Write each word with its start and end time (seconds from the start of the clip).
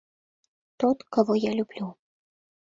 Тот, 0.77 1.03
кого 1.03 1.35
я 1.35 1.53
люблю... 1.53 1.95